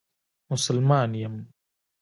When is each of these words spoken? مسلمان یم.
مسلمان 0.51 1.09
یم. 1.21 1.35